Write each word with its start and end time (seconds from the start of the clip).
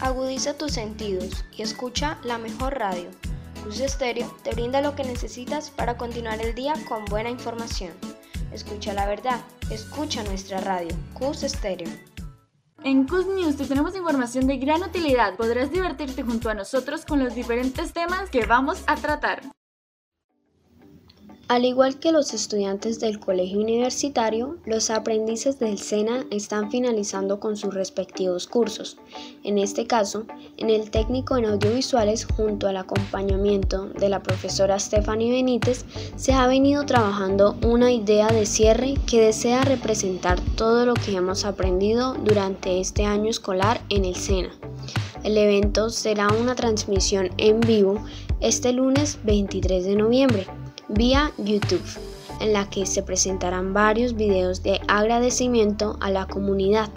Agudiza 0.00 0.54
tus 0.54 0.72
sentidos 0.72 1.44
y 1.56 1.62
escucha 1.62 2.18
la 2.24 2.38
mejor 2.38 2.78
radio. 2.78 3.10
Cus 3.62 3.80
Estéreo 3.80 4.34
te 4.42 4.52
brinda 4.52 4.80
lo 4.82 4.94
que 4.94 5.04
necesitas 5.04 5.70
para 5.70 5.96
continuar 5.96 6.40
el 6.40 6.54
día 6.54 6.74
con 6.88 7.04
buena 7.06 7.30
información. 7.30 7.92
Escucha 8.52 8.92
la 8.92 9.06
verdad, 9.06 9.40
escucha 9.70 10.22
nuestra 10.24 10.60
radio, 10.60 10.94
Cus 11.14 11.42
Estéreo. 11.42 11.88
En 12.82 13.06
Cus 13.06 13.26
News 13.26 13.56
te 13.56 13.64
tenemos 13.64 13.96
información 13.96 14.46
de 14.46 14.58
gran 14.58 14.82
utilidad. 14.82 15.36
Podrás 15.36 15.70
divertirte 15.70 16.22
junto 16.22 16.50
a 16.50 16.54
nosotros 16.54 17.06
con 17.06 17.24
los 17.24 17.34
diferentes 17.34 17.92
temas 17.92 18.28
que 18.28 18.44
vamos 18.44 18.84
a 18.86 18.96
tratar. 18.96 19.42
Al 21.46 21.66
igual 21.66 21.98
que 21.98 22.10
los 22.10 22.32
estudiantes 22.32 23.00
del 23.00 23.20
colegio 23.20 23.60
universitario, 23.60 24.56
los 24.64 24.88
aprendices 24.88 25.58
del 25.58 25.78
SENA 25.78 26.24
están 26.30 26.70
finalizando 26.70 27.38
con 27.38 27.58
sus 27.58 27.74
respectivos 27.74 28.46
cursos. 28.46 28.96
En 29.42 29.58
este 29.58 29.86
caso, 29.86 30.24
en 30.56 30.70
el 30.70 30.90
técnico 30.90 31.36
en 31.36 31.44
audiovisuales, 31.44 32.24
junto 32.24 32.66
al 32.66 32.78
acompañamiento 32.78 33.90
de 33.90 34.08
la 34.08 34.22
profesora 34.22 34.78
Stephanie 34.78 35.32
Benítez, 35.32 35.84
se 36.16 36.32
ha 36.32 36.46
venido 36.46 36.86
trabajando 36.86 37.56
una 37.62 37.92
idea 37.92 38.28
de 38.28 38.46
cierre 38.46 38.94
que 39.06 39.20
desea 39.20 39.64
representar 39.64 40.40
todo 40.56 40.86
lo 40.86 40.94
que 40.94 41.14
hemos 41.14 41.44
aprendido 41.44 42.14
durante 42.14 42.80
este 42.80 43.04
año 43.04 43.28
escolar 43.28 43.82
en 43.90 44.06
el 44.06 44.16
SENA. 44.16 44.50
El 45.24 45.36
evento 45.36 45.90
será 45.90 46.28
una 46.28 46.54
transmisión 46.54 47.28
en 47.36 47.60
vivo 47.60 48.02
este 48.40 48.72
lunes 48.72 49.18
23 49.24 49.84
de 49.84 49.96
noviembre 49.96 50.46
vía 50.88 51.32
YouTube, 51.38 51.84
en 52.40 52.52
la 52.52 52.68
que 52.68 52.86
se 52.86 53.02
presentarán 53.02 53.72
varios 53.72 54.14
videos 54.14 54.62
de 54.62 54.80
agradecimiento 54.88 55.96
a 56.00 56.10
la 56.10 56.26
comunidad 56.26 56.90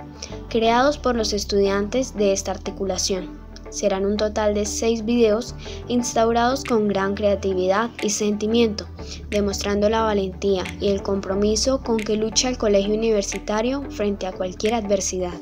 creados 0.49 0.97
por 0.97 1.15
los 1.15 1.33
estudiantes 1.33 2.15
de 2.15 2.33
esta 2.33 2.51
articulación. 2.51 3.37
Serán 3.69 4.05
un 4.05 4.15
total 4.15 4.53
de 4.53 4.65
seis 4.65 5.03
videos 5.03 5.53
instaurados 5.87 6.63
con 6.63 6.87
gran 6.87 7.15
creatividad 7.15 7.89
y 8.01 8.09
sentimiento, 8.09 8.87
demostrando 9.29 9.89
la 9.89 10.03
valentía 10.03 10.63
y 10.79 10.87
el 10.87 11.01
compromiso 11.01 11.81
con 11.81 11.97
que 11.97 12.15
lucha 12.15 12.49
el 12.49 12.57
colegio 12.57 12.93
universitario 12.93 13.83
frente 13.91 14.25
a 14.25 14.31
cualquier 14.31 14.73
adversidad. 14.73 15.33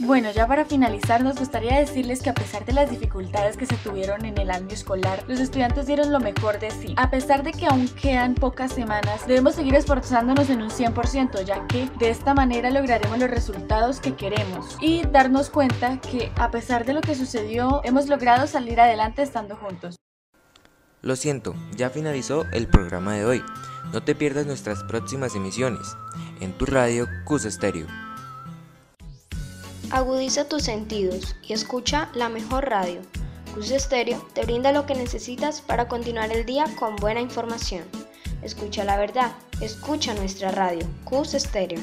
Bueno, 0.00 0.30
ya 0.30 0.46
para 0.46 0.64
finalizar 0.64 1.24
nos 1.24 1.40
gustaría 1.40 1.76
decirles 1.76 2.22
que 2.22 2.30
a 2.30 2.34
pesar 2.34 2.64
de 2.64 2.72
las 2.72 2.88
dificultades 2.88 3.56
que 3.56 3.66
se 3.66 3.74
tuvieron 3.78 4.24
en 4.24 4.38
el 4.38 4.48
año 4.48 4.68
escolar, 4.68 5.24
los 5.26 5.40
estudiantes 5.40 5.88
dieron 5.88 6.12
lo 6.12 6.20
mejor 6.20 6.60
de 6.60 6.70
sí. 6.70 6.94
A 6.96 7.10
pesar 7.10 7.42
de 7.42 7.50
que 7.50 7.66
aún 7.66 7.88
quedan 7.88 8.36
pocas 8.36 8.72
semanas, 8.72 9.26
debemos 9.26 9.56
seguir 9.56 9.74
esforzándonos 9.74 10.50
en 10.50 10.62
un 10.62 10.70
100%, 10.70 11.42
ya 11.44 11.66
que 11.66 11.90
de 11.98 12.10
esta 12.10 12.32
manera 12.32 12.70
lograremos 12.70 13.18
los 13.18 13.28
resultados 13.28 13.98
que 13.98 14.14
queremos 14.14 14.76
y 14.80 15.04
darnos 15.04 15.50
cuenta 15.50 16.00
que 16.00 16.30
a 16.36 16.52
pesar 16.52 16.84
de 16.84 16.92
lo 16.92 17.00
que 17.00 17.16
sucedió, 17.16 17.80
hemos 17.82 18.06
logrado 18.06 18.46
salir 18.46 18.80
adelante 18.80 19.22
estando 19.22 19.56
juntos. 19.56 19.96
Lo 21.02 21.16
siento, 21.16 21.56
ya 21.76 21.90
finalizó 21.90 22.44
el 22.52 22.68
programa 22.68 23.14
de 23.14 23.24
hoy. 23.24 23.42
No 23.92 24.00
te 24.04 24.14
pierdas 24.14 24.46
nuestras 24.46 24.84
próximas 24.84 25.34
emisiones 25.34 25.96
en 26.40 26.52
tu 26.52 26.66
radio 26.66 27.08
Cus 27.24 27.44
Estéreo. 27.44 28.07
Agudiza 29.90 30.46
tus 30.46 30.64
sentidos 30.64 31.34
y 31.42 31.54
escucha 31.54 32.10
la 32.12 32.28
mejor 32.28 32.68
radio. 32.68 33.00
Cus 33.54 33.70
Estéreo 33.70 34.22
te 34.34 34.44
brinda 34.44 34.70
lo 34.70 34.84
que 34.84 34.94
necesitas 34.94 35.62
para 35.62 35.88
continuar 35.88 36.30
el 36.30 36.44
día 36.44 36.66
con 36.78 36.94
buena 36.96 37.22
información. 37.22 37.84
Escucha 38.42 38.84
la 38.84 38.98
verdad, 38.98 39.32
escucha 39.62 40.12
nuestra 40.12 40.50
radio, 40.50 40.86
Cus 41.04 41.32
Estéreo. 41.32 41.80